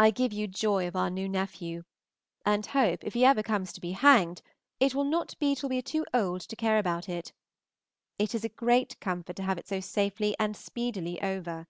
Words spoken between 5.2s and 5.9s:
be till we are